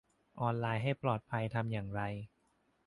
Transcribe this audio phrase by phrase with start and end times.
[0.41, 2.01] ออนไลน์ให้ปลอดภัยทำอย่างไร